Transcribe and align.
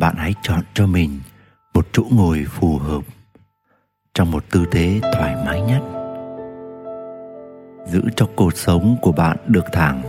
bạn 0.00 0.14
hãy 0.16 0.34
chọn 0.42 0.60
cho 0.74 0.86
mình 0.86 1.20
một 1.74 1.86
chỗ 1.92 2.02
ngồi 2.10 2.44
phù 2.48 2.78
hợp, 2.78 3.00
trong 4.14 4.30
một 4.30 4.44
tư 4.50 4.64
thế 4.70 5.00
thoải 5.12 5.36
mái 5.46 5.60
nhất. 5.60 5.80
Giữ 7.86 8.02
cho 8.16 8.26
cột 8.36 8.56
sống 8.56 8.96
của 9.02 9.12
bạn 9.12 9.36
được 9.46 9.64
thẳng 9.72 10.02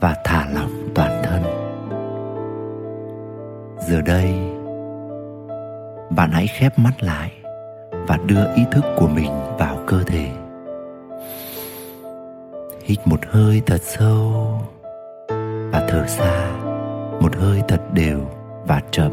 và 0.00 0.16
thả 0.24 0.46
lỏng 0.54 0.88
toàn 0.94 1.22
thân. 1.24 1.42
Giờ 3.88 4.00
đây, 4.00 4.34
bạn 6.10 6.30
hãy 6.32 6.46
khép 6.46 6.78
mắt 6.78 7.02
lại 7.02 7.32
và 7.90 8.18
đưa 8.26 8.54
ý 8.54 8.64
thức 8.72 8.84
của 8.96 9.08
mình 9.08 9.30
vào 9.58 9.78
cơ 9.86 10.02
thể. 10.02 10.30
Hít 12.84 12.98
một 13.04 13.20
hơi 13.26 13.62
thật 13.66 13.82
sâu 13.82 14.60
và 15.72 15.86
thở 15.88 16.06
ra 16.06 16.50
một 17.20 17.36
hơi 17.36 17.62
thật 17.68 17.80
đều 17.92 18.35
và 18.66 18.80
chậm. 18.90 19.12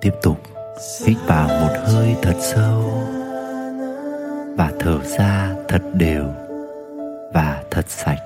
Tiếp 0.00 0.12
tục, 0.22 0.36
hít 1.06 1.16
vào 1.26 1.48
một 1.48 1.74
hơi 1.84 2.16
thật 2.22 2.36
sâu 2.40 2.82
và 4.56 4.72
thở 4.78 4.98
ra 5.18 5.54
thật 5.68 5.82
đều 5.94 6.24
và 7.34 7.62
thật 7.70 7.84
sạch. 7.88 8.18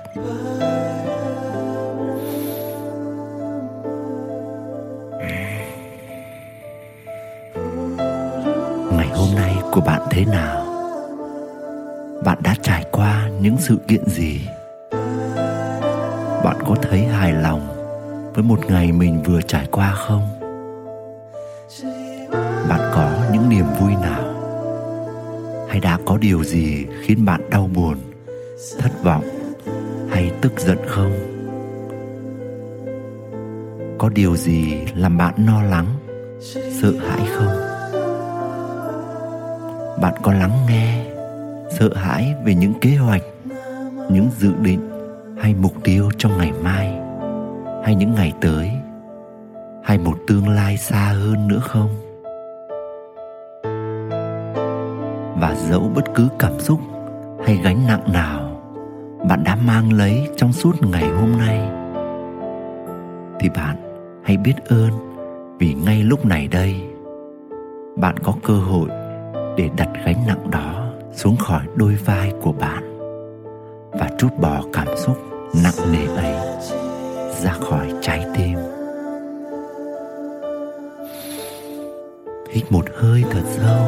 Ngày 8.91 9.07
hôm 9.13 9.35
nay 9.35 9.55
của 9.71 9.81
bạn 9.81 10.01
thế 10.11 10.25
nào? 10.25 10.65
Bạn 12.23 12.37
đã 12.43 12.55
trải 12.61 12.85
qua 12.91 13.29
những 13.41 13.55
sự 13.59 13.77
kiện 13.87 14.05
gì? 14.07 14.47
Bạn 16.43 16.57
có 16.67 16.75
thấy 16.81 16.99
hài 16.99 17.33
lòng 17.33 17.74
với 18.35 18.43
một 18.43 18.59
ngày 18.67 18.91
mình 18.91 19.23
vừa 19.23 19.41
trải 19.41 19.67
qua 19.71 19.93
không? 19.95 20.21
Bạn 22.69 22.91
có 22.93 23.11
những 23.33 23.49
niềm 23.49 23.65
vui 23.79 23.91
nào? 24.01 24.23
Hay 25.69 25.79
đã 25.79 25.99
có 26.05 26.17
điều 26.17 26.43
gì 26.43 26.85
khiến 27.01 27.25
bạn 27.25 27.49
đau 27.49 27.69
buồn, 27.75 27.97
thất 28.79 29.03
vọng 29.03 29.23
hay 30.09 30.31
tức 30.41 30.59
giận 30.59 30.77
không? 30.87 31.11
Có 33.97 34.09
điều 34.09 34.35
gì 34.35 34.73
làm 34.95 35.17
bạn 35.17 35.33
lo 35.47 35.63
lắng, 35.63 35.85
sợ 36.81 36.93
hãi 37.07 37.27
không? 37.35 37.55
Bạn 40.01 40.13
có 40.21 40.33
lắng 40.33 40.57
nghe, 40.67 41.05
sợ 41.79 41.93
hãi 41.95 42.33
về 42.45 42.55
những 42.55 42.73
kế 42.81 42.95
hoạch, 42.95 43.23
những 44.11 44.29
dự 44.39 44.51
định 44.61 44.89
hay 45.41 45.53
mục 45.53 45.73
tiêu 45.83 46.09
trong 46.17 46.37
ngày 46.37 46.51
mai? 46.63 47.04
Hay 47.85 47.95
những 47.95 48.15
ngày 48.15 48.33
tới? 48.41 48.71
Hay 49.83 49.97
một 49.97 50.17
tương 50.27 50.47
lai 50.47 50.77
xa 50.77 51.13
hơn 51.19 51.47
nữa 51.47 51.59
không? 51.59 51.89
Và 55.39 55.55
dẫu 55.69 55.91
bất 55.95 56.03
cứ 56.15 56.27
cảm 56.39 56.59
xúc 56.59 56.79
hay 57.45 57.59
gánh 57.63 57.87
nặng 57.87 58.13
nào 58.13 58.61
bạn 59.29 59.43
đã 59.43 59.55
mang 59.55 59.93
lấy 59.93 60.29
trong 60.35 60.53
suốt 60.53 60.75
ngày 60.81 61.09
hôm 61.09 61.31
nay, 61.37 61.69
thì 63.39 63.49
bạn 63.49 63.75
hãy 64.23 64.37
biết 64.37 64.55
ơn 64.69 64.91
vì 65.59 65.73
ngay 65.73 66.03
lúc 66.03 66.25
này 66.25 66.47
đây 66.47 66.81
bạn 67.95 68.15
có 68.23 68.33
cơ 68.43 68.53
hội 68.53 68.89
để 69.57 69.69
đặt 69.77 69.89
gánh 70.05 70.27
nặng 70.27 70.51
đó 70.51 70.91
xuống 71.11 71.35
khỏi 71.37 71.61
đôi 71.75 71.95
vai 72.05 72.33
của 72.41 72.51
bạn 72.51 72.83
và 73.91 74.09
trút 74.17 74.31
bỏ 74.37 74.63
cảm 74.73 74.87
xúc 74.97 75.17
nặng 75.63 75.91
nề 75.91 76.05
ấy 76.15 76.34
ra 77.43 77.51
khỏi 77.51 77.93
trái 78.01 78.25
tim. 78.35 78.57
Hít 82.51 82.71
một 82.71 82.85
hơi 82.95 83.23
thật 83.31 83.43
sâu. 83.45 83.85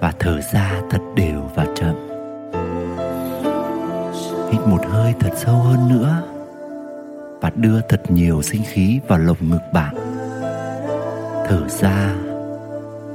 Và 0.00 0.12
thở 0.18 0.40
ra 0.52 0.80
thật 0.90 1.00
đều 1.14 1.40
và 1.54 1.66
chậm. 1.74 1.94
Hít 4.52 4.60
một 4.66 4.86
hơi 4.88 5.14
thật 5.20 5.30
sâu 5.36 5.54
hơn 5.54 5.88
nữa. 5.88 6.22
Và 7.40 7.50
đưa 7.56 7.80
thật 7.88 8.02
nhiều 8.08 8.42
sinh 8.42 8.62
khí 8.64 9.00
vào 9.08 9.18
lồng 9.18 9.50
ngực 9.50 9.62
bạn. 9.72 9.94
Thở 11.48 11.68
ra 11.68 12.14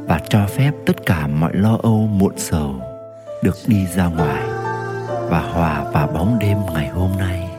và 0.08 0.19
cho 0.29 0.46
phép 0.47 0.72
tất 0.85 1.06
cả 1.06 1.28
mọi 1.28 1.53
lo 1.53 1.78
âu, 1.84 2.08
muộn 2.08 2.34
sầu 2.38 2.75
được 3.44 3.56
đi 3.68 3.88
ra 3.96 4.06
ngoài 4.06 4.59
và 5.29 5.40
hòa 5.40 5.84
vào 5.94 6.07
bóng 6.07 6.40
đêm 6.40 6.57
ngày 6.73 6.88
hôm 6.88 7.12
nay. 7.17 7.50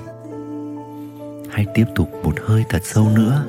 Hãy 1.51 1.67
tiếp 1.75 1.85
tục 1.95 2.09
một 2.25 2.35
hơi 2.47 2.65
thật 2.69 2.83
sâu 2.83 3.07
nữa 3.15 3.45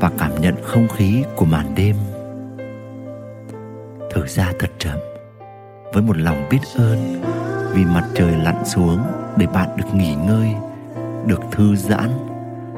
và 0.00 0.10
cảm 0.18 0.40
nhận 0.40 0.54
không 0.62 0.88
khí 0.88 1.24
của 1.36 1.44
màn 1.44 1.74
đêm. 1.74 1.96
Thở 4.14 4.26
ra 4.26 4.52
thật 4.58 4.70
chậm, 4.78 4.98
với 5.92 6.02
một 6.02 6.16
lòng 6.16 6.48
biết 6.50 6.60
ơn 6.76 7.22
vì 7.72 7.84
mặt 7.84 8.04
trời 8.14 8.32
lặn 8.32 8.64
xuống 8.64 8.98
để 9.36 9.46
bạn 9.46 9.68
được 9.76 9.94
nghỉ 9.94 10.14
ngơi, 10.14 10.54
được 11.26 11.40
thư 11.52 11.76
giãn 11.76 12.10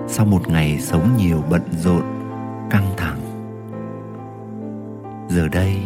sau 0.09 0.27
một 0.27 0.49
ngày 0.49 0.78
sống 0.81 1.16
nhiều 1.16 1.45
bận 1.50 1.62
rộn, 1.84 2.03
căng 2.71 2.93
thẳng. 2.97 3.21
Giờ 5.28 5.49
đây, 5.49 5.77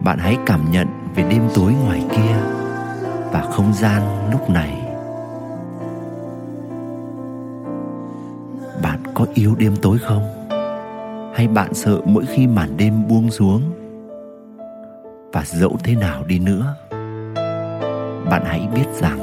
bạn 0.00 0.18
hãy 0.18 0.36
cảm 0.46 0.70
nhận 0.70 0.88
về 1.14 1.24
đêm 1.30 1.42
tối 1.54 1.72
ngoài 1.72 2.04
kia 2.10 2.57
và 3.32 3.40
không 3.40 3.72
gian 3.74 4.30
lúc 4.30 4.50
này. 4.50 4.84
Bạn 8.82 8.98
có 9.14 9.26
yêu 9.34 9.54
đêm 9.58 9.76
tối 9.82 9.98
không? 9.98 10.22
Hay 11.34 11.48
bạn 11.48 11.74
sợ 11.74 12.00
mỗi 12.04 12.26
khi 12.26 12.46
màn 12.46 12.76
đêm 12.76 13.08
buông 13.08 13.30
xuống? 13.30 13.62
Và 15.32 15.44
dẫu 15.46 15.76
thế 15.84 15.94
nào 15.94 16.24
đi 16.24 16.38
nữa, 16.38 16.74
bạn 18.30 18.42
hãy 18.44 18.68
biết 18.74 18.86
rằng 19.00 19.18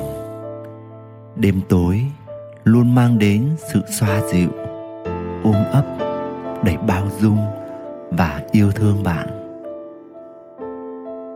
đêm 1.36 1.62
tối 1.70 2.02
luôn 2.64 2.96
mang 2.96 3.20
đến 3.20 3.50
sự 3.74 3.82
xoa 3.88 4.22
dịu, 4.34 4.50
ôm 5.44 5.56
ấp, 5.72 5.86
đầy 6.64 6.78
bao 6.78 7.08
dung 7.20 7.38
và 8.10 8.42
yêu 8.52 8.72
thương 8.72 9.04
bạn. 9.04 9.28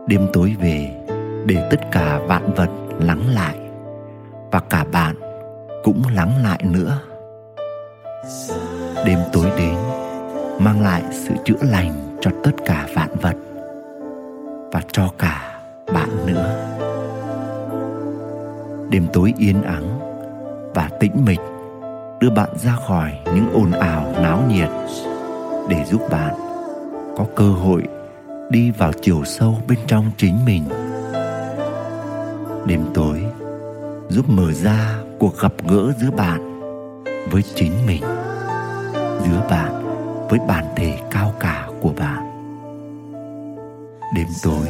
Đêm 0.06 0.26
tối 0.32 0.56
về 0.60 0.99
để 1.46 1.68
tất 1.70 1.80
cả 1.92 2.20
vạn 2.26 2.54
vật 2.54 2.70
lắng 2.98 3.22
lại. 3.34 3.58
Và 4.50 4.60
cả 4.60 4.84
bạn 4.92 5.16
cũng 5.84 6.02
lắng 6.14 6.32
lại 6.42 6.60
nữa. 6.62 7.00
Đêm 9.06 9.18
tối 9.32 9.46
đến, 9.58 9.74
mang 10.58 10.82
lại 10.82 11.02
sự 11.10 11.34
chữa 11.44 11.62
lành 11.62 12.18
cho 12.20 12.30
tất 12.44 12.52
cả 12.66 12.86
vạn 12.94 13.16
vật. 13.20 13.36
Và 14.72 14.80
cho 14.92 15.08
cả 15.18 15.60
bạn 15.92 16.26
nữa. 16.26 16.76
Đêm 18.90 19.06
tối 19.12 19.34
yên 19.38 19.62
ắng 19.62 19.98
và 20.74 20.90
tĩnh 21.00 21.24
mịch 21.26 21.40
đưa 22.20 22.30
bạn 22.30 22.48
ra 22.56 22.76
khỏi 22.88 23.12
những 23.34 23.50
ồn 23.52 23.70
ào 23.70 24.14
náo 24.22 24.42
nhiệt 24.48 24.68
để 25.68 25.84
giúp 25.84 26.00
bạn 26.10 26.34
có 27.16 27.24
cơ 27.36 27.48
hội 27.48 27.82
đi 28.50 28.70
vào 28.70 28.92
chiều 29.02 29.24
sâu 29.24 29.58
bên 29.68 29.78
trong 29.86 30.10
chính 30.16 30.44
mình 30.44 30.64
đêm 32.66 32.80
tối, 32.94 33.24
giúp 34.08 34.28
mở 34.28 34.52
ra 34.52 34.98
cuộc 35.18 35.38
gặp 35.38 35.52
gỡ 35.68 35.92
giữa 36.00 36.10
bạn 36.10 36.60
với 37.30 37.42
chính 37.54 37.72
mình, 37.86 38.02
giữa 38.94 39.42
bạn 39.50 39.84
với 40.28 40.38
bản 40.48 40.64
thể 40.76 40.98
cao 41.10 41.32
cả 41.40 41.68
của 41.80 41.92
bạn. 41.98 42.26
Đêm 44.16 44.26
tối, 44.42 44.66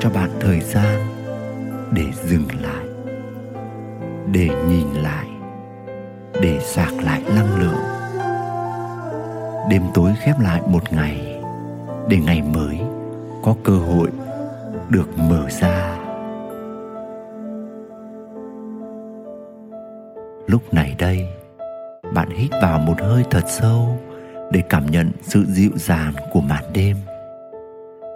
cho 0.00 0.10
bạn 0.10 0.30
thời 0.40 0.60
gian 0.60 0.98
để 1.92 2.04
dừng 2.24 2.48
lại, 2.62 2.84
để 4.32 4.48
nhìn 4.68 5.02
lại, 5.02 5.26
để 6.42 6.60
sạc 6.60 6.92
lại 7.04 7.22
năng 7.36 7.60
lượng. 7.60 7.82
Đêm 9.70 9.82
tối 9.94 10.12
khép 10.20 10.40
lại 10.40 10.60
một 10.66 10.92
ngày 10.92 11.42
để 12.08 12.16
ngày 12.16 12.42
mới 12.42 12.80
có 13.44 13.54
cơ 13.64 13.72
hội 13.72 14.08
được 14.88 15.18
mở 15.18 15.46
ra. 15.60 15.97
Lúc 20.48 20.74
này 20.74 20.94
đây, 20.98 21.28
bạn 22.14 22.30
hít 22.30 22.50
vào 22.62 22.78
một 22.78 23.00
hơi 23.00 23.24
thật 23.30 23.44
sâu 23.46 23.98
để 24.50 24.62
cảm 24.68 24.86
nhận 24.86 25.12
sự 25.22 25.44
dịu 25.48 25.70
dàng 25.76 26.12
của 26.32 26.40
màn 26.40 26.64
đêm. 26.72 26.96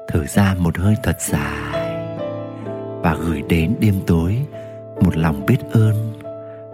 Thở 0.09 0.27
ra 0.27 0.55
một 0.59 0.79
hơi 0.79 0.95
thật 1.03 1.21
dài 1.21 1.99
và 3.03 3.17
gửi 3.21 3.43
đến 3.49 3.75
đêm 3.81 3.95
tối 4.07 4.39
một 5.01 5.17
lòng 5.17 5.47
biết 5.47 5.59
ơn 5.73 6.13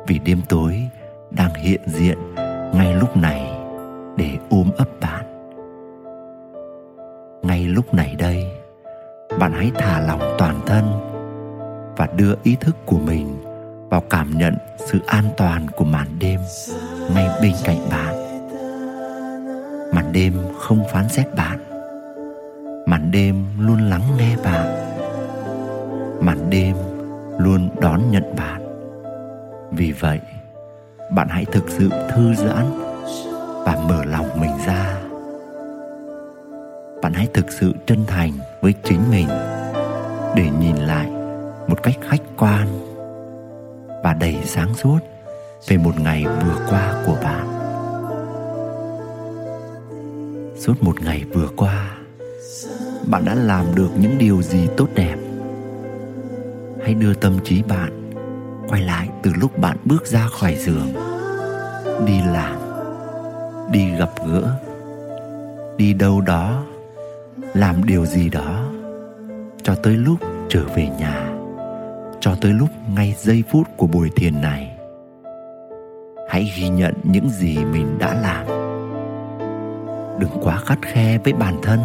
vì 0.07 0.19
đêm 0.19 0.41
tối 0.49 0.83
đang 1.31 1.55
hiện 1.55 1.81
diện 1.87 2.19
ngay 2.75 2.95
lúc 2.95 3.17
này 3.17 3.51
để 4.17 4.31
ôm 4.51 4.71
ấp 4.77 4.89
bạn. 5.01 5.25
Ngay 7.43 7.65
lúc 7.65 7.95
này 7.95 8.17
đây, 8.19 8.47
bạn 9.39 9.53
hãy 9.53 9.71
thả 9.75 10.01
lỏng 10.01 10.37
toàn 10.39 10.61
thân 10.67 10.85
và 11.97 12.07
đưa 12.17 12.35
ý 12.43 12.57
thức 12.61 12.77
của 12.87 12.99
mình 12.99 13.48
vào 13.91 14.01
cảm 14.11 14.39
nhận 14.39 14.57
sự 14.79 14.99
an 15.07 15.25
toàn 15.37 15.67
của 15.77 15.85
màn 15.85 16.07
đêm 16.19 16.41
ngay 17.15 17.29
bên 17.43 17.53
cạnh 17.65 17.89
bạn. 17.91 18.15
Màn 19.93 20.13
đêm 20.13 20.33
không 20.59 20.85
phán 20.93 21.09
xét 21.09 21.35
bạn. 21.35 21.59
Màn 22.87 23.11
đêm 23.11 23.45
luôn 23.59 23.91
lắng 23.91 24.03
nghe 24.19 24.37
bạn. 24.45 24.67
Màn 26.21 26.51
đêm 26.51 26.77
luôn 27.39 27.69
đón 27.81 28.11
nhận 28.11 28.37
bạn. 28.37 28.63
Vì 29.71 29.93
vậy, 29.93 30.21
bạn 31.11 31.29
hãy 31.29 31.45
thực 31.45 31.65
sự 31.69 31.91
thư 32.11 32.35
giãn 32.35 32.65
và 33.65 33.77
mở 33.89 34.05
lòng 34.05 34.41
mình 34.41 34.51
ra. 34.67 34.99
Bạn 37.03 37.13
hãy 37.13 37.29
thực 37.35 37.53
sự 37.53 37.73
chân 37.87 38.05
thành 38.07 38.33
với 38.61 38.75
chính 38.85 39.11
mình 39.11 39.29
để 40.35 40.51
nhìn 40.61 40.77
lại 40.77 41.11
một 41.69 41.83
cách 41.83 41.95
khách 42.01 42.23
quan 42.39 42.88
và 44.03 44.15
đầy 44.15 44.37
sáng 44.45 44.75
suốt 44.75 44.99
về 45.69 45.77
một 45.77 46.01
ngày 46.01 46.25
vừa 46.25 46.67
qua 46.71 47.03
của 47.07 47.17
bạn 47.23 47.59
suốt 50.59 50.83
một 50.83 51.01
ngày 51.01 51.25
vừa 51.33 51.49
qua, 51.57 51.97
bạn 53.07 53.25
đã 53.25 53.35
làm 53.35 53.75
được 53.75 53.89
những 54.01 54.19
điều 54.19 54.43
gì 54.43 54.69
tốt 54.77 54.89
đẹp? 54.95 55.17
Hãy 56.83 56.95
đưa 56.95 57.15
tâm 57.15 57.39
trí 57.45 57.63
bạn 57.63 58.13
quay 58.69 58.83
lại 58.83 59.09
từ 59.23 59.31
lúc 59.41 59.59
bạn 59.59 59.77
bước 59.85 60.07
ra 60.07 60.29
khỏi 60.29 60.57
giường, 60.57 60.93
đi 62.07 62.21
làm, 62.33 62.59
đi 63.73 63.91
gặp 63.99 64.11
gỡ, 64.27 64.59
đi 65.77 65.93
đâu 65.93 66.21
đó, 66.21 66.65
làm 67.55 67.85
điều 67.85 68.07
gì 68.07 68.29
đó 68.29 68.65
cho 69.63 69.75
tới 69.75 69.97
lúc 69.97 70.19
trở 70.49 70.65
về 70.75 70.89
nhà 70.99 71.28
cho 72.21 72.35
tới 72.41 72.53
lúc 72.53 72.69
ngay 72.95 73.15
giây 73.19 73.45
phút 73.51 73.67
của 73.77 73.87
buổi 73.87 74.11
thiền 74.17 74.41
này. 74.41 74.77
Hãy 76.29 76.53
ghi 76.57 76.69
nhận 76.69 76.95
những 77.03 77.31
gì 77.31 77.59
mình 77.65 77.99
đã 77.99 78.15
làm. 78.15 78.47
Đừng 80.19 80.31
quá 80.43 80.57
khắt 80.57 80.79
khe 80.83 81.19
với 81.19 81.33
bản 81.33 81.55
thân. 81.63 81.81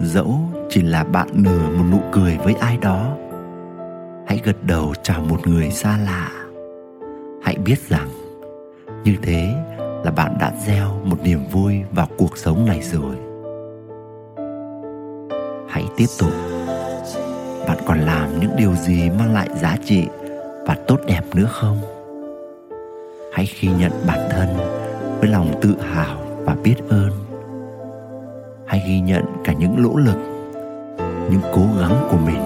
Dẫu 0.00 0.38
chỉ 0.68 0.82
là 0.82 1.04
bạn 1.04 1.28
nửa 1.32 1.68
một 1.68 1.84
nụ 1.90 1.98
cười 2.12 2.38
với 2.44 2.54
ai 2.54 2.76
đó, 2.76 3.16
hãy 4.26 4.40
gật 4.44 4.56
đầu 4.62 4.94
chào 5.02 5.20
một 5.20 5.46
người 5.46 5.70
xa 5.70 5.98
lạ. 5.98 6.30
Hãy 7.42 7.56
biết 7.64 7.88
rằng, 7.88 8.08
như 9.04 9.16
thế 9.22 9.54
là 10.04 10.10
bạn 10.10 10.36
đã 10.40 10.52
gieo 10.66 10.88
một 11.04 11.16
niềm 11.22 11.40
vui 11.52 11.82
vào 11.92 12.08
cuộc 12.18 12.38
sống 12.38 12.66
này 12.66 12.82
rồi. 12.82 13.16
Hãy 15.68 15.84
tiếp 15.96 16.06
tục 16.18 16.49
bạn 17.70 17.78
còn 17.86 18.00
làm 18.00 18.40
những 18.40 18.50
điều 18.56 18.74
gì 18.74 19.10
mang 19.18 19.34
lại 19.34 19.48
giá 19.54 19.76
trị 19.84 20.06
và 20.66 20.76
tốt 20.86 21.00
đẹp 21.06 21.22
nữa 21.34 21.48
không? 21.50 21.78
Hãy 23.32 23.48
ghi 23.60 23.68
nhận 23.78 23.92
bản 24.06 24.28
thân 24.30 24.48
với 25.20 25.28
lòng 25.28 25.60
tự 25.62 25.74
hào 25.80 26.18
và 26.44 26.56
biết 26.64 26.74
ơn. 26.88 27.10
Hãy 28.66 28.82
ghi 28.86 29.00
nhận 29.00 29.24
cả 29.44 29.52
những 29.52 29.82
nỗ 29.82 29.96
lực, 29.96 30.16
những 31.30 31.40
cố 31.54 31.62
gắng 31.80 32.08
của 32.10 32.16
mình, 32.16 32.42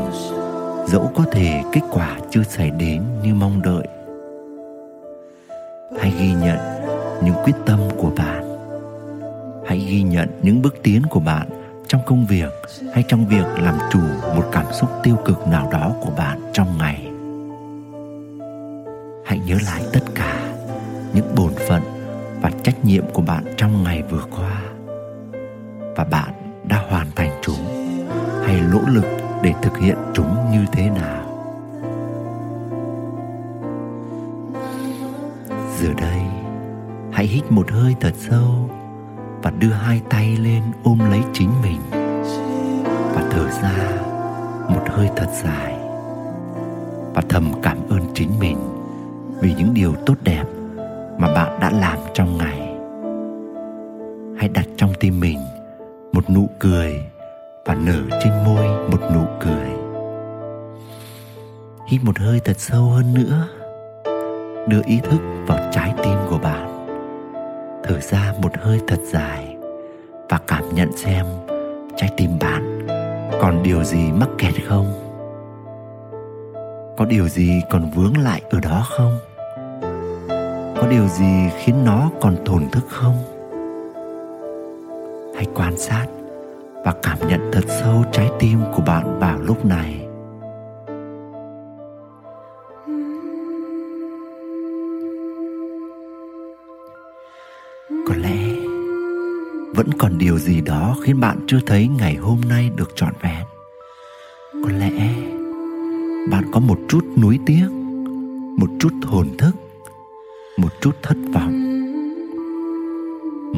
dẫu 0.87 1.11
có 1.15 1.25
thể 1.33 1.63
kết 1.73 1.83
quả 1.91 2.19
chưa 2.31 2.43
xảy 2.43 2.71
đến 2.71 3.03
như 3.23 3.35
mong 3.35 3.63
đợi. 3.63 3.87
Hãy 5.99 6.13
ghi 6.19 6.33
nhận 6.33 6.59
những 7.25 7.35
quyết 7.45 7.57
tâm 7.67 7.81
của 7.99 8.11
bạn. 8.17 8.45
Hãy 9.67 9.79
ghi 9.79 10.03
nhận 10.03 10.29
những 10.43 10.63
bước 10.63 10.75
tiến 10.83 11.03
của 11.11 11.21
bạn 11.21 11.64
trong 11.89 12.01
công 12.07 12.27
việc 12.27 12.53
hay 12.95 13.05
trong 13.09 13.27
việc 13.27 13.47
làm 13.63 13.79
chủ 13.91 14.01
một 14.37 14.49
cảm 14.53 14.67
xúc 14.73 14.91
tiêu 15.03 15.17
cực 15.25 15.49
nào 15.49 15.71
đó 15.73 15.93
của 16.01 16.11
bạn 16.17 16.41
trong 16.53 16.79
ngày. 16.79 17.11
Hãy 19.27 19.39
nhớ 19.39 19.57
lại 19.67 19.83
tất 19.93 20.01
cả 20.15 20.55
những 21.15 21.35
bổn 21.37 21.53
phận 21.69 21.83
và 22.41 22.51
trách 22.63 22.85
nhiệm 22.85 23.05
của 23.13 23.23
bạn 23.23 23.45
trong 23.57 23.85
ngày 23.85 24.03
vừa 24.11 24.25
qua. 24.37 24.63
Và 25.97 26.05
bạn 26.05 26.35
đã 26.69 26.85
hoàn 26.89 27.07
thành 27.17 27.31
chúng 27.43 27.65
hay 28.47 28.61
nỗ 28.73 28.81
lực 28.87 29.07
để 29.43 29.53
thực 29.63 29.79
hiện 29.79 29.97
chúng 30.15 30.37
như 30.53 30.65
thế 30.73 30.91
nào? 30.91 31.25
Giờ 35.81 35.89
đây, 36.01 36.21
hãy 37.13 37.27
hít 37.27 37.53
một 37.53 37.71
hơi 37.71 37.95
thật 38.01 38.13
sâu 38.31 38.71
và 39.45 39.51
đưa 39.59 39.73
hai 39.73 40.03
tay 40.11 40.37
lên 40.37 40.63
ôm 40.85 40.99
lấy 41.11 41.21
chính 41.33 41.51
mình. 41.63 41.81
Và 43.15 43.29
thở 43.31 43.51
ra 43.63 44.01
một 44.69 44.83
hơi 44.89 45.09
thật 45.17 45.29
dài. 45.43 45.75
Và 47.15 47.23
thầm 47.29 47.53
cảm 47.63 47.79
ơn 47.89 48.01
chính 48.15 48.31
mình 48.41 48.57
vì 49.41 49.55
những 49.55 49.75
điều 49.75 49.95
tốt 50.07 50.15
đẹp 50.23 50.45
mà 51.19 51.35
bạn 51.35 51.61
đã 51.61 51.71
làm 51.71 51.99
trong 52.15 52.39
ngày. 52.39 52.77
Hãy 54.39 54.49
đặt 54.49 54.67
trong 54.77 54.93
tim 55.01 55.21
mình 55.21 55.39
một 56.13 56.31
nụ 56.31 56.49
cười 56.59 56.95
và 57.65 57.75
nở 57.75 58.01
trên 58.25 58.33
môi 58.45 58.89
một 58.91 59.01
nụ 59.15 59.25
cười. 59.41 59.69
Hít 61.89 62.05
một 62.05 62.19
hơi 62.19 62.41
thật 62.45 62.61
sâu 62.61 62.83
hơn 62.83 63.15
nữa. 63.15 63.49
Đưa 64.69 64.83
ý 64.87 65.01
thức 65.01 65.21
vào 65.47 65.59
trái 65.73 65.95
tim 66.03 66.17
của 66.31 66.39
bạn 66.39 66.64
thở 67.85 68.01
ra 68.01 68.35
một 68.43 68.53
hơi 68.61 68.81
thật 68.87 69.01
dài 69.03 69.57
và 70.29 70.39
cảm 70.47 70.75
nhận 70.75 70.97
xem 70.97 71.27
trái 71.97 72.11
tim 72.17 72.31
bạn 72.41 72.87
còn 73.41 73.63
điều 73.63 73.85
gì 73.85 74.13
mắc 74.13 74.29
kẹt 74.39 74.55
không? 74.69 74.87
Có 76.99 77.05
điều 77.05 77.29
gì 77.29 77.61
còn 77.71 77.91
vướng 77.91 78.19
lại 78.19 78.43
ở 78.51 78.61
đó 78.61 78.87
không? 78.91 79.19
Có 80.77 80.87
điều 80.91 81.09
gì 81.09 81.51
khiến 81.59 81.85
nó 81.85 82.11
còn 82.21 82.37
thổn 82.45 82.69
thức 82.73 82.85
không? 82.89 83.17
Hãy 85.37 85.47
quan 85.55 85.77
sát 85.77 86.07
và 86.85 86.95
cảm 87.03 87.19
nhận 87.29 87.51
thật 87.53 87.65
sâu 87.69 88.05
trái 88.13 88.31
tim 88.39 88.59
của 88.75 88.83
bạn 88.87 89.19
vào 89.19 89.39
lúc 89.39 89.65
này. 89.65 90.04
Vẫn 99.75 99.91
còn 99.99 100.19
điều 100.19 100.39
gì 100.39 100.61
đó 100.61 100.97
khiến 101.03 101.21
bạn 101.21 101.39
chưa 101.47 101.61
thấy 101.67 101.89
ngày 101.89 102.15
hôm 102.15 102.41
nay 102.49 102.71
được 102.77 102.97
trọn 102.97 103.13
vẹn. 103.23 103.45
Có 104.65 104.71
lẽ 104.71 105.15
bạn 106.31 106.45
có 106.53 106.61
một 106.61 106.79
chút 106.89 107.05
nuối 107.23 107.39
tiếc, 107.47 107.69
một 108.59 108.67
chút 108.81 108.93
hồn 109.05 109.29
thức, 109.39 109.55
một 110.57 110.69
chút 110.81 110.93
thất 111.03 111.17
vọng, 111.33 111.53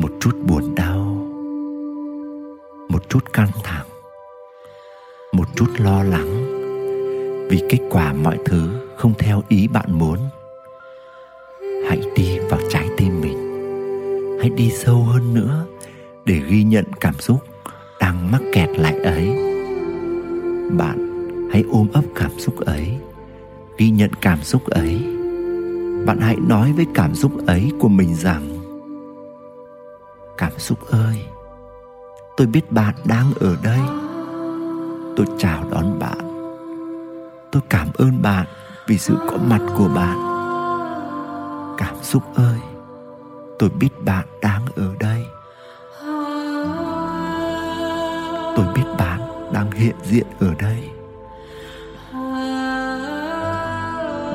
một 0.01 0.11
chút 0.21 0.37
buồn 0.47 0.75
đau, 0.75 1.05
một 2.89 3.09
chút 3.09 3.33
căng 3.33 3.51
thẳng, 3.65 3.87
một 5.33 5.49
chút 5.57 5.69
lo 5.79 6.03
lắng 6.03 6.57
vì 7.51 7.63
kết 7.69 7.79
quả 7.91 8.13
mọi 8.13 8.39
thứ 8.45 8.69
không 8.97 9.13
theo 9.19 9.43
ý 9.49 9.69
bạn 9.69 9.87
muốn. 9.93 10.19
Hãy 11.89 12.01
đi 12.17 12.39
vào 12.39 12.61
trái 12.71 12.89
tim 12.97 13.21
mình. 13.21 13.39
Hãy 14.41 14.51
đi 14.51 14.71
sâu 14.71 15.03
hơn 15.03 15.35
nữa 15.35 15.67
để 16.27 16.43
ghi 16.49 16.63
nhận 16.63 16.85
cảm 17.01 17.15
xúc 17.15 17.41
đang 18.01 18.31
mắc 18.31 18.43
kẹt 18.53 18.69
lại 18.79 18.99
ấy. 18.99 19.27
Bạn 20.79 20.99
hãy 21.53 21.65
ôm 21.73 21.87
ấp 21.93 22.05
cảm 22.15 22.31
xúc 22.39 22.57
ấy, 22.61 22.99
ghi 23.79 23.91
nhận 23.91 24.11
cảm 24.21 24.43
xúc 24.43 24.67
ấy. 24.67 25.05
Bạn 26.07 26.19
hãy 26.21 26.37
nói 26.37 26.73
với 26.73 26.87
cảm 26.95 27.15
xúc 27.15 27.33
ấy 27.47 27.71
của 27.81 27.89
mình 27.89 28.15
rằng, 28.15 28.49
cảm 30.39 30.53
xúc 30.59 30.79
ơi, 30.91 31.25
tôi 32.37 32.47
biết 32.47 32.73
bạn 32.73 32.95
đang 33.05 33.27
ở 33.41 33.57
đây. 33.63 33.81
Tôi 35.17 35.27
chào 35.39 35.65
đón 35.71 35.99
bạn. 35.99 36.19
Tôi 37.53 37.63
cảm 37.71 37.89
ơn 37.95 38.23
bạn 38.23 38.47
vì 38.87 38.99
sự 38.99 39.15
có 39.31 39.39
mặt 39.51 39.61
của 39.79 39.89
bạn. 39.95 40.19
Cảm 41.79 41.95
xúc 42.03 42.23
ơi, 42.35 42.59
tôi 43.59 43.71
biết 43.71 44.05
bạn 44.05 44.27
đang 44.43 44.63
ở 44.77 44.95
đây. 45.01 45.25
Tôi 48.57 48.67
biết 48.75 48.85
bạn 48.99 49.21
đang 49.53 49.71
hiện 49.71 49.97
diện 50.05 50.27
ở 50.41 50.55
đây. 50.59 50.91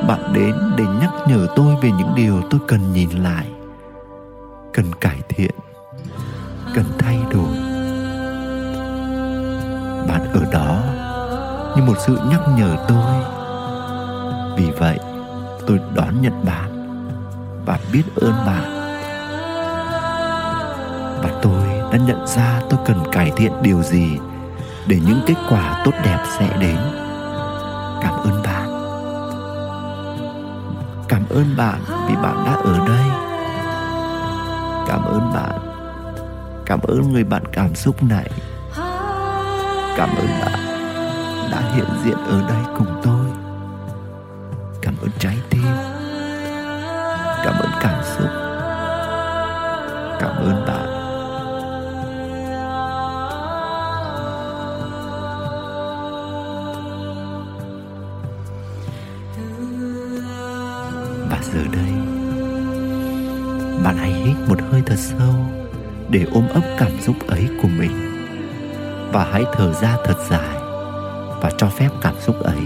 Bạn 0.08 0.34
đến 0.34 0.56
để 0.78 0.84
nhắc 1.02 1.12
nhở 1.28 1.48
tôi 1.56 1.76
về 1.82 1.92
những 1.92 2.12
điều 2.16 2.42
tôi 2.50 2.60
cần 2.68 2.94
nhìn 2.94 3.10
lại, 3.10 3.48
cần 4.74 4.86
cải 5.02 5.20
thiện, 5.30 5.52
cần 6.76 6.86
thay 7.00 7.20
đổi. 7.32 7.58
Bạn 10.08 10.22
ở 10.34 10.46
đó 10.52 10.82
như 11.76 11.84
một 11.84 11.98
sự 12.06 12.18
nhắc 12.30 12.42
nhở 12.58 12.76
tôi. 12.88 13.24
Vì 14.58 14.72
vậy, 14.72 15.00
tôi 15.68 15.80
đón 15.96 16.22
nhận 16.22 16.46
bạn. 16.46 16.72
Và 17.66 17.80
biết 17.94 18.04
ơn 18.16 18.34
bạn. 18.46 18.81
Nhận 22.06 22.28
ra 22.28 22.62
tôi 22.70 22.80
cần 22.86 23.04
cải 23.12 23.32
thiện 23.36 23.52
điều 23.62 23.84
gì 23.84 24.18
để 24.88 25.00
những 25.08 25.22
kết 25.28 25.36
quả 25.50 25.82
tốt 25.86 25.92
đẹp 26.04 26.24
sẽ 26.40 26.58
đến. 26.60 26.78
Cảm 28.02 28.14
ơn 28.24 28.42
bạn. 28.44 28.68
Cảm 31.08 31.24
ơn 31.30 31.56
bạn 31.58 31.80
vì 32.08 32.16
bạn 32.16 32.44
đã 32.46 32.54
ở 32.54 32.88
đây. 32.88 33.06
Cảm 34.88 35.06
ơn 35.06 35.34
bạn. 35.34 35.60
Cảm 36.66 36.80
ơn 36.82 37.12
người 37.14 37.24
bạn 37.24 37.44
cảm 37.54 37.76
xúc 37.76 38.04
này. 38.04 38.32
Cảm 39.98 40.10
ơn 40.18 40.28
bạn 40.42 40.60
đã 41.52 41.62
hiện 41.76 41.88
diện 42.04 42.18
ở 42.18 42.42
đây 42.50 42.76
cùng 42.78 43.02
tôi. 43.04 43.26
Cảm 44.82 44.96
ơn 45.02 45.10
trái 45.20 45.38
tim. 45.50 45.66
Cảm 47.44 47.54
ơn 47.60 47.72
cảm 47.82 48.04
xúc. 48.04 48.28
Cảm 50.20 50.36
ơn 50.38 50.66
bạn. 50.68 50.91
Hơi 64.72 64.82
thật 64.86 64.96
sâu 64.98 65.34
để 66.10 66.26
ôm 66.34 66.48
ấp 66.54 66.62
cảm 66.78 67.02
xúc 67.02 67.16
ấy 67.28 67.50
của 67.62 67.68
mình. 67.68 67.92
Và 69.14 69.28
hãy 69.32 69.44
thở 69.54 69.74
ra 69.74 69.98
thật 70.06 70.18
dài 70.30 70.56
và 71.42 71.52
cho 71.58 71.68
phép 71.68 71.90
cảm 72.02 72.16
xúc 72.20 72.44
ấy 72.44 72.62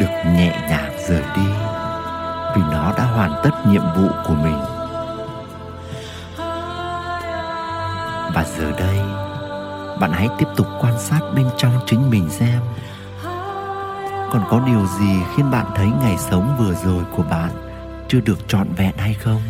được 0.00 0.10
nhẹ 0.26 0.66
nhàng 0.70 0.92
rời 1.08 1.22
đi 1.36 1.46
vì 2.56 2.62
nó 2.72 2.94
đã 2.98 3.04
hoàn 3.04 3.40
tất 3.44 3.50
nhiệm 3.66 3.82
vụ 3.96 4.08
của 4.26 4.34
mình. 4.34 4.58
Và 8.34 8.44
giờ 8.58 8.72
đây, 8.78 8.98
bạn 10.00 10.10
hãy 10.12 10.28
tiếp 10.38 10.48
tục 10.56 10.66
quan 10.80 10.98
sát 10.98 11.20
bên 11.34 11.46
trong 11.56 11.72
chính 11.86 12.10
mình 12.10 12.28
xem. 12.30 12.60
Còn 14.32 14.44
có 14.50 14.60
điều 14.66 14.86
gì 14.86 15.16
khiến 15.36 15.50
bạn 15.50 15.66
thấy 15.74 15.88
ngày 16.00 16.16
sống 16.18 16.56
vừa 16.58 16.74
rồi 16.74 17.04
của 17.16 17.22
bạn 17.22 17.50
chưa 18.08 18.20
được 18.20 18.48
trọn 18.48 18.68
vẹn 18.76 18.92
hay 18.96 19.14
không? 19.14 19.40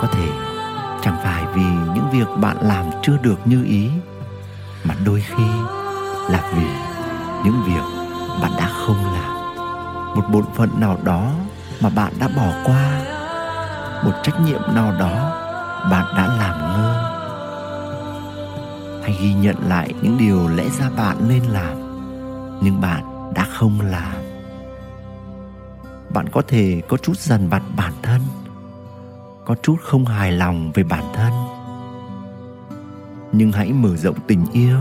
Có 0.00 0.08
thể 0.12 0.28
chẳng 1.02 1.16
phải 1.22 1.44
vì 1.54 1.62
những 1.94 2.08
việc 2.12 2.28
bạn 2.40 2.56
làm 2.60 2.86
chưa 3.02 3.16
được 3.22 3.38
như 3.44 3.64
ý, 3.64 3.90
mà 4.84 4.94
đôi 5.04 5.20
khi 5.20 5.48
là 6.28 6.50
vì 6.54 6.66
những 7.44 7.62
việc 7.66 7.82
bạn 8.42 8.52
đã 8.58 8.68
không 8.86 9.04
làm. 9.04 9.34
Một 10.16 10.24
bổn 10.32 10.44
phận 10.54 10.80
nào 10.80 10.98
đó 11.04 11.30
mà 11.80 11.88
bạn 11.88 12.12
đã 12.20 12.28
bỏ 12.36 12.52
qua, 12.64 13.00
một 14.04 14.12
trách 14.22 14.40
nhiệm 14.40 14.60
nào 14.74 14.92
đó 14.98 15.40
bạn 15.90 16.14
đã 16.16 16.26
làm 16.26 16.58
ngơ. 16.58 17.10
Hãy 19.02 19.16
ghi 19.20 19.34
nhận 19.34 19.56
lại 19.68 19.94
những 20.02 20.18
điều 20.18 20.48
lẽ 20.48 20.68
ra 20.68 20.90
bạn 20.96 21.16
nên 21.28 21.42
làm, 21.42 21.76
nhưng 22.62 22.80
bạn 22.80 23.32
đã 23.34 23.44
không 23.44 23.80
làm. 23.80 24.12
Bạn 26.14 26.28
có 26.32 26.42
thể 26.48 26.82
có 26.88 26.96
chút 26.96 27.16
dằn 27.16 27.48
vặt 27.48 27.62
bản 27.76 27.92
thân 28.02 28.20
có 29.44 29.54
chút 29.62 29.76
không 29.82 30.04
hài 30.04 30.32
lòng 30.32 30.72
về 30.74 30.82
bản 30.82 31.04
thân. 31.14 31.32
Nhưng 33.32 33.52
hãy 33.52 33.72
mở 33.72 33.96
rộng 33.96 34.16
tình 34.26 34.44
yêu 34.52 34.78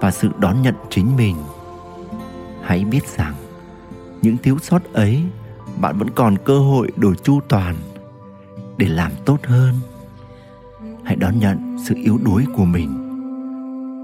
và 0.00 0.10
sự 0.10 0.30
đón 0.38 0.62
nhận 0.62 0.74
chính 0.90 1.16
mình. 1.16 1.36
Hãy 2.62 2.84
biết 2.84 3.08
rằng, 3.16 3.34
những 4.22 4.36
thiếu 4.36 4.58
sót 4.62 4.92
ấy 4.92 5.24
bạn 5.80 5.98
vẫn 5.98 6.10
còn 6.10 6.36
cơ 6.44 6.58
hội 6.58 6.92
đổi 6.96 7.14
chu 7.22 7.40
toàn 7.48 7.76
để 8.76 8.88
làm 8.88 9.12
tốt 9.24 9.38
hơn. 9.46 9.74
Hãy 11.04 11.16
đón 11.16 11.38
nhận 11.38 11.76
sự 11.88 11.94
yếu 11.94 12.18
đuối 12.24 12.44
của 12.56 12.64
mình 12.64 13.02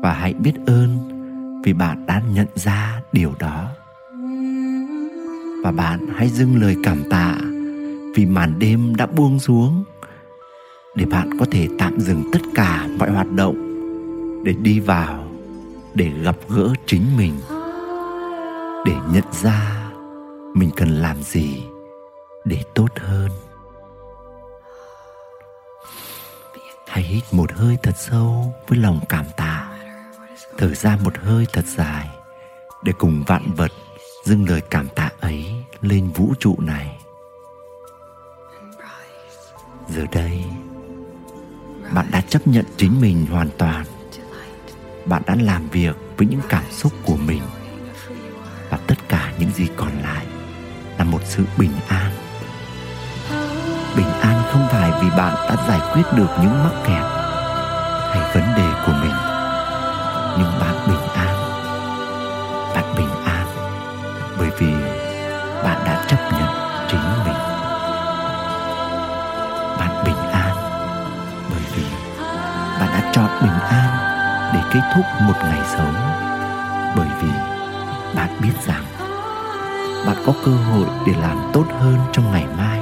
và 0.03 0.13
hãy 0.13 0.35
biết 0.35 0.55
ơn 0.67 0.99
vì 1.65 1.73
bạn 1.73 2.07
đã 2.07 2.23
nhận 2.35 2.47
ra 2.55 3.03
điều 3.13 3.33
đó. 3.39 3.69
Và 5.65 5.73
bạn 5.73 6.07
hãy 6.17 6.29
dâng 6.29 6.61
lời 6.61 6.77
cảm 6.85 7.03
tạ 7.11 7.39
vì 8.15 8.27
màn 8.27 8.59
đêm 8.59 8.97
đã 8.97 9.07
buông 9.07 9.39
xuống, 9.39 9.85
để 10.95 11.05
bạn 11.05 11.31
có 11.39 11.47
thể 11.51 11.69
tạm 11.79 12.01
dừng 12.01 12.23
tất 12.33 12.41
cả 12.55 12.89
mọi 12.99 13.11
hoạt 13.11 13.33
động, 13.33 13.57
để 14.45 14.53
đi 14.53 14.81
vào, 14.81 15.29
để 15.95 16.11
gặp 16.23 16.37
gỡ 16.49 16.73
chính 16.87 17.17
mình, 17.17 17.35
để 18.87 18.95
nhận 19.13 19.25
ra 19.43 19.91
mình 20.55 20.71
cần 20.77 20.89
làm 20.89 21.23
gì 21.23 21.63
để 22.45 22.65
tốt 22.75 22.89
hơn. 22.97 23.31
Hãy 26.87 27.03
hít 27.03 27.25
một 27.33 27.53
hơi 27.53 27.77
thật 27.83 27.95
sâu 27.97 28.55
với 28.69 28.79
lòng 28.79 29.01
cảm 29.09 29.25
tạ. 29.37 29.79
Thở 30.59 30.75
ra 30.75 30.99
một 31.05 31.19
hơi 31.19 31.47
thật 31.53 31.65
dài 31.67 32.09
để 32.85 32.93
cùng 32.99 33.25
vạn 33.27 33.43
vật 33.57 33.73
dâng 34.25 34.49
lời 34.49 34.61
cảm 34.71 34.89
tạ 34.89 35.11
ấy 35.21 35.55
lên 35.81 36.11
vũ 36.15 36.35
trụ 36.39 36.57
này 36.59 37.02
giờ 39.93 40.07
đây, 40.13 40.45
bạn 41.95 42.07
đã 42.11 42.21
chấp 42.21 42.47
nhận 42.47 42.65
chính 42.77 43.01
mình 43.01 43.27
hoàn 43.31 43.49
toàn. 43.59 43.85
Bạn 45.07 45.23
đã 45.27 45.37
làm 45.41 45.69
việc 45.69 45.97
với 46.17 46.27
những 46.27 46.41
cảm 46.49 46.65
xúc 46.71 46.93
của 47.05 47.17
mình. 47.17 47.43
Và 48.71 48.79
tất 48.87 49.09
cả 49.09 49.33
những 49.39 49.51
gì 49.51 49.69
còn 49.77 50.03
lại 50.03 50.27
là 50.99 51.05
một 51.05 51.21
sự 51.25 51.45
bình 51.59 51.73
an. 51.89 52.13
Bình 53.97 54.11
an 54.21 54.43
không 54.53 54.67
phải 54.71 54.91
vì 55.03 55.11
bạn 55.11 55.35
đã 55.49 55.67
giải 55.69 55.81
quyết 55.93 56.03
được 56.17 56.29
những 56.43 56.65
mắc 56.65 56.75
kẹt 56.87 57.05
hay 58.11 58.35
vấn 58.35 58.55
đề 58.57 58.73
của 58.87 58.93
mình. 59.03 59.22
Chọn 73.13 73.29
bình 73.43 73.61
an 73.71 73.89
để 74.55 74.61
kết 74.73 74.81
thúc 74.95 75.05
một 75.21 75.35
ngày 75.43 75.61
sống. 75.77 75.95
Bởi 76.97 77.09
vì 77.21 77.29
bạn 78.15 78.31
biết 78.43 78.53
rằng 78.67 78.85
bạn 80.07 80.17
có 80.27 80.33
cơ 80.45 80.51
hội 80.51 80.87
để 81.07 81.13
làm 81.21 81.37
tốt 81.53 81.65
hơn 81.81 81.99
trong 82.13 82.33
ngày 82.33 82.47
mai. 82.59 82.81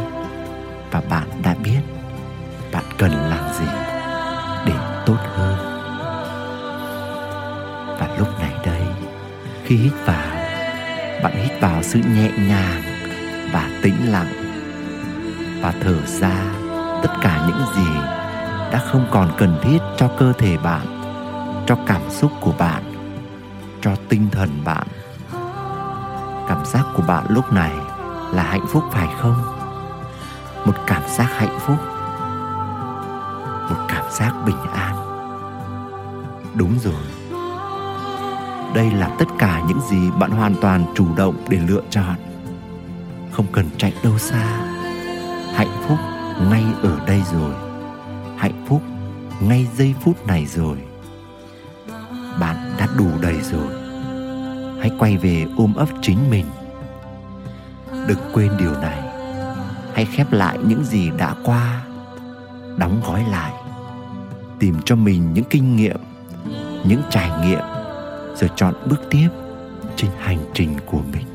Và 0.90 1.02
bạn 1.10 1.28
đã 1.42 1.54
biết 1.64 1.80
bạn 2.72 2.84
cần 2.98 3.10
làm 3.10 3.52
gì 3.58 3.66
để 4.66 4.74
tốt 5.06 5.18
hơn. 5.36 5.56
Và 7.98 8.08
lúc 8.18 8.40
này 8.40 8.52
đây, 8.66 8.82
khi 9.64 9.76
hít 9.76 9.92
vào, 10.04 10.30
bạn 11.22 11.32
hít 11.42 11.60
vào 11.60 11.82
sự 11.82 11.98
nhẹ 11.98 12.30
nhàng 12.48 12.82
và 13.52 13.70
tĩnh 13.82 14.12
lặng 14.12 14.32
và 15.62 15.72
thở 15.82 15.96
ra 16.06 16.36
tất 17.02 17.10
cả 17.22 17.44
những 17.46 17.66
gì 17.76 18.19
đã 18.72 18.78
không 18.78 19.06
còn 19.10 19.30
cần 19.38 19.58
thiết 19.62 19.78
cho 19.96 20.08
cơ 20.18 20.32
thể 20.32 20.56
bạn, 20.56 20.86
cho 21.66 21.76
cảm 21.86 22.02
xúc 22.10 22.32
của 22.40 22.52
bạn, 22.58 22.82
cho 23.82 23.90
tinh 24.08 24.28
thần 24.32 24.50
bạn. 24.64 24.86
Cảm 26.48 26.64
giác 26.64 26.84
của 26.96 27.02
bạn 27.02 27.24
lúc 27.28 27.52
này 27.52 27.72
là 28.32 28.42
hạnh 28.42 28.66
phúc 28.68 28.84
phải 28.92 29.08
không? 29.18 29.36
Một 30.64 30.74
cảm 30.86 31.02
giác 31.08 31.28
hạnh 31.36 31.58
phúc, 31.60 31.76
một 33.70 33.86
cảm 33.88 34.04
giác 34.10 34.32
bình 34.46 34.62
an. 34.74 34.96
Đúng 36.54 36.78
rồi. 36.78 37.02
Đây 38.74 38.90
là 38.90 39.10
tất 39.18 39.28
cả 39.38 39.62
những 39.68 39.80
gì 39.80 40.10
bạn 40.10 40.30
hoàn 40.30 40.54
toàn 40.60 40.84
chủ 40.94 41.06
động 41.16 41.34
để 41.48 41.58
lựa 41.68 41.82
chọn. 41.90 42.14
Không 43.32 43.46
cần 43.52 43.70
chạy 43.78 43.92
đâu 44.04 44.18
xa. 44.18 44.44
Hạnh 45.54 45.82
phúc 45.88 45.98
ngay 46.50 46.64
ở 46.82 46.98
đây 47.06 47.22
rồi 47.32 47.69
hạnh 48.40 48.64
phúc 48.68 48.82
ngay 49.40 49.68
giây 49.76 49.94
phút 50.00 50.26
này 50.26 50.46
rồi. 50.46 50.76
Bạn 52.40 52.72
đã 52.78 52.88
đủ 52.98 53.06
đầy 53.22 53.40
rồi. 53.40 53.68
Hãy 54.80 54.90
quay 54.98 55.16
về 55.16 55.46
ôm 55.56 55.74
ấp 55.74 55.88
chính 56.02 56.30
mình. 56.30 56.46
Đừng 58.06 58.18
quên 58.32 58.56
điều 58.58 58.72
này. 58.72 59.02
Hãy 59.94 60.04
khép 60.04 60.32
lại 60.32 60.58
những 60.66 60.84
gì 60.84 61.10
đã 61.18 61.34
qua. 61.44 61.82
Đóng 62.76 63.00
gói 63.06 63.24
lại. 63.30 63.52
Tìm 64.58 64.76
cho 64.84 64.96
mình 64.96 65.34
những 65.34 65.44
kinh 65.50 65.76
nghiệm, 65.76 66.00
những 66.84 67.02
trải 67.10 67.46
nghiệm 67.46 67.64
rồi 68.36 68.50
chọn 68.56 68.74
bước 68.86 69.00
tiếp 69.10 69.28
trên 69.96 70.10
hành 70.18 70.38
trình 70.54 70.76
của 70.86 71.00
mình. 71.12 71.26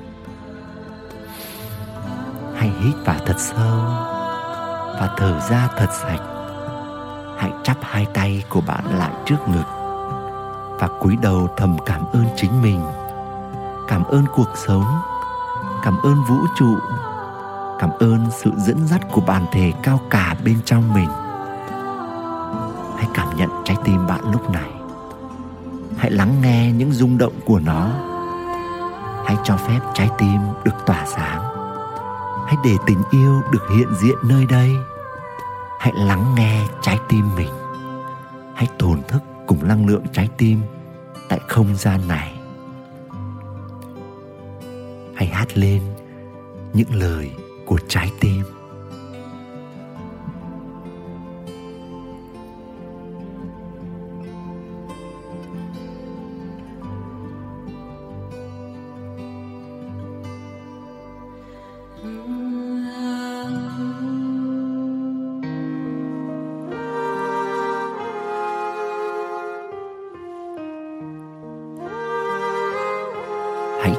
Hãy 2.56 2.72
hít 2.82 2.96
vào 3.06 3.20
thật 3.26 3.36
sâu 3.38 3.80
và 5.00 5.16
thở 5.18 5.40
ra 5.50 5.70
thật 5.78 5.90
sạch 6.02 6.35
hãy 7.38 7.52
chắp 7.64 7.78
hai 7.82 8.06
tay 8.14 8.44
của 8.50 8.62
bạn 8.62 8.98
lại 8.98 9.12
trước 9.26 9.48
ngực 9.48 9.66
và 10.80 10.90
cúi 11.00 11.16
đầu 11.22 11.50
thầm 11.58 11.78
cảm 11.86 12.02
ơn 12.14 12.26
chính 12.36 12.62
mình, 12.62 12.82
cảm 13.88 14.04
ơn 14.04 14.26
cuộc 14.36 14.50
sống, 14.56 14.86
cảm 15.84 15.98
ơn 16.04 16.24
vũ 16.24 16.38
trụ, 16.56 16.76
cảm 17.80 17.90
ơn 18.00 18.28
sự 18.32 18.52
dẫn 18.58 18.88
dắt 18.88 19.02
của 19.12 19.22
bản 19.22 19.46
thể 19.52 19.74
cao 19.84 20.00
cả 20.10 20.36
bên 20.46 20.58
trong 20.66 20.94
mình. 20.94 21.10
Hãy 22.98 23.08
cảm 23.14 23.28
nhận 23.38 23.50
trái 23.66 23.78
tim 23.84 24.08
bạn 24.08 24.32
lúc 24.32 24.50
này. 24.50 24.72
Hãy 25.98 26.12
lắng 26.12 26.42
nghe 26.42 26.72
những 26.72 26.92
rung 26.92 27.18
động 27.18 27.34
của 27.46 27.60
nó. 27.60 27.90
Hãy 29.26 29.38
cho 29.44 29.58
phép 29.58 29.80
trái 29.94 30.10
tim 30.18 30.38
được 30.64 30.76
tỏa 30.86 31.06
sáng. 31.06 31.42
Hãy 32.48 32.56
để 32.64 32.76
tình 32.86 33.02
yêu 33.12 33.42
được 33.52 33.64
hiện 33.76 33.88
diện 34.02 34.16
nơi 34.24 34.46
đây 34.46 34.76
hãy 35.86 35.94
lắng 35.96 36.36
nghe 36.36 36.68
trái 36.82 36.98
tim 37.10 37.36
mình. 37.36 37.50
Hãy 38.56 38.68
tồn 38.80 39.02
thức 39.08 39.22
cùng 39.48 39.68
năng 39.68 39.88
lượng 39.88 40.04
trái 40.14 40.30
tim 40.38 40.62
tại 41.30 41.40
không 41.48 41.76
gian 41.76 42.08
này. 42.08 42.34
Hãy 45.16 45.28
hát 45.28 45.58
lên 45.58 45.82
những 46.74 46.94
lời 46.94 47.32
của 47.66 47.80
trái 47.88 48.12
tim. 48.20 48.44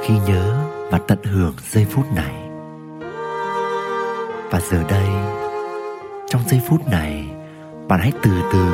Khi 0.02 0.14
ghi 0.14 0.20
nhớ 0.26 0.66
và 0.90 0.98
tận 0.98 1.18
hưởng 1.24 1.54
giây 1.70 1.86
phút 1.90 2.04
này. 2.14 2.34
Và 4.50 4.60
giờ 4.60 4.82
đây, 4.88 5.08
trong 6.28 6.42
giây 6.46 6.60
phút 6.68 6.88
này, 6.88 7.24
bạn 7.88 8.00
hãy 8.00 8.12
từ 8.22 8.30
từ, 8.52 8.66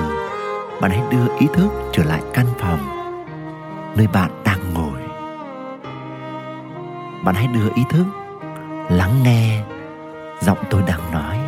bạn 0.81 0.91
hãy 0.91 1.03
đưa 1.11 1.39
ý 1.39 1.47
thức 1.55 1.69
trở 1.93 2.05
lại 2.05 2.23
căn 2.35 2.47
phòng, 2.59 2.79
nơi 3.97 4.07
bạn 4.13 4.31
đang 4.45 4.75
ngồi. 4.75 5.01
Bạn 7.25 7.35
hãy 7.35 7.47
đưa 7.47 7.75
ý 7.75 7.83
thức 7.91 8.07
lắng 8.91 9.15
nghe 9.23 9.63
giọng 10.41 10.59
tôi 10.71 10.83
đang 10.87 11.13
nói, 11.13 11.39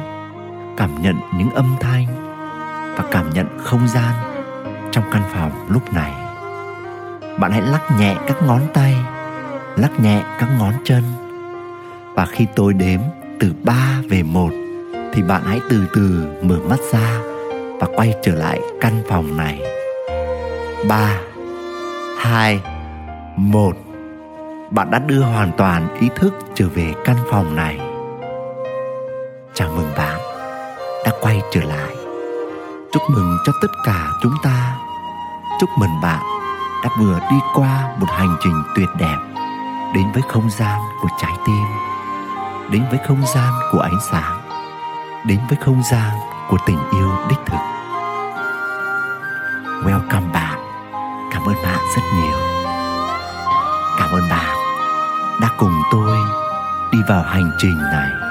cảm 0.76 1.02
nhận 1.02 1.16
những 1.38 1.50
âm 1.50 1.76
thanh 1.80 2.06
và 2.96 3.04
cảm 3.10 3.30
nhận 3.30 3.58
không 3.58 3.88
gian 3.88 4.14
trong 4.92 5.04
căn 5.12 5.22
phòng 5.32 5.66
lúc 5.68 5.92
này. 5.92 6.12
Bạn 7.38 7.52
hãy 7.52 7.62
lắc 7.62 7.82
nhẹ 7.98 8.16
các 8.26 8.42
ngón 8.42 8.60
tay 8.74 8.94
lắc 9.76 10.00
nhẹ 10.00 10.22
các 10.38 10.48
ngón 10.58 10.72
chân 10.84 11.02
và 12.14 12.26
khi 12.26 12.46
tôi 12.56 12.72
đếm 12.72 13.00
từ 13.40 13.52
3 13.64 14.02
về 14.08 14.22
1 14.22 14.50
thì 15.12 15.22
bạn 15.22 15.42
hãy 15.44 15.60
từ 15.70 15.86
từ 15.94 16.26
mở 16.42 16.58
mắt 16.68 16.78
ra 16.92 17.20
và 17.80 17.86
quay 17.96 18.14
trở 18.22 18.34
lại 18.34 18.60
căn 18.80 19.02
phòng 19.08 19.36
này. 19.36 19.60
3 20.88 21.20
2 22.18 22.60
1 23.36 23.76
Bạn 24.70 24.90
đã 24.90 24.98
đưa 24.98 25.20
hoàn 25.20 25.52
toàn 25.56 25.96
ý 26.00 26.08
thức 26.16 26.34
trở 26.54 26.68
về 26.74 26.92
căn 27.04 27.16
phòng 27.30 27.56
này. 27.56 27.78
Chào 29.54 29.68
mừng 29.76 29.90
bạn 29.96 30.20
đã 31.04 31.12
quay 31.20 31.40
trở 31.52 31.60
lại. 31.60 31.94
Chúc 32.92 33.02
mừng 33.10 33.36
cho 33.46 33.52
tất 33.62 33.70
cả 33.84 34.08
chúng 34.22 34.34
ta. 34.42 34.76
Chúc 35.60 35.70
mừng 35.78 36.00
bạn 36.02 36.22
đã 36.84 36.90
vừa 37.00 37.18
đi 37.30 37.36
qua 37.54 37.96
một 38.00 38.06
hành 38.10 38.36
trình 38.44 38.62
tuyệt 38.76 38.88
đẹp 38.98 39.33
đến 39.94 40.12
với 40.12 40.22
không 40.28 40.50
gian 40.50 40.80
của 41.02 41.08
trái 41.20 41.32
tim, 41.46 41.64
đến 42.70 42.84
với 42.90 42.98
không 43.08 43.22
gian 43.34 43.52
của 43.72 43.78
ánh 43.78 43.98
sáng, 44.10 44.40
đến 45.26 45.40
với 45.48 45.58
không 45.64 45.82
gian 45.90 46.10
của 46.48 46.58
tình 46.66 46.78
yêu 46.92 47.10
đích 47.28 47.38
thực. 47.46 47.58
Welcome 49.84 50.32
bạn. 50.32 50.58
Cảm 51.32 51.42
ơn 51.44 51.54
bạn 51.62 51.78
rất 51.96 52.02
nhiều. 52.16 52.38
Cảm 53.98 54.10
ơn 54.12 54.22
bạn 54.30 54.56
đã 55.40 55.48
cùng 55.58 55.82
tôi 55.90 56.18
đi 56.92 56.98
vào 57.08 57.22
hành 57.22 57.50
trình 57.58 57.78
này. 57.78 58.23